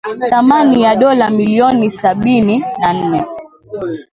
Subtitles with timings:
[0.29, 3.25] thamani ya dola milioni sabini na nne